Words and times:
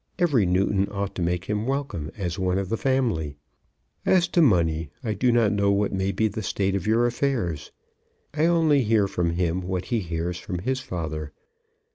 Every 0.17 0.47
Newton 0.47 0.87
ought 0.89 1.13
to 1.13 1.21
make 1.21 1.45
him 1.45 1.67
welcome 1.67 2.09
as 2.17 2.39
one 2.39 2.57
of 2.57 2.69
the 2.69 2.75
family. 2.75 3.37
As 4.03 4.27
to 4.29 4.41
money, 4.41 4.89
I 5.03 5.13
do 5.13 5.31
not 5.31 5.51
know 5.53 5.71
what 5.71 5.93
may 5.93 6.11
be 6.11 6.27
the 6.27 6.41
state 6.41 6.73
of 6.73 6.87
your 6.87 7.05
affairs. 7.05 7.71
I 8.33 8.47
only 8.47 8.81
hear 8.81 9.07
from 9.07 9.29
him 9.33 9.61
what 9.61 9.85
he 9.93 9.99
hears 9.99 10.39
from 10.39 10.57
his 10.57 10.79
father. 10.79 11.33